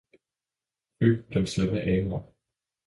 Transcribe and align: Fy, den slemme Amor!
Fy, 0.97 1.11
den 1.31 1.45
slemme 1.47 1.79
Amor! 1.93 2.23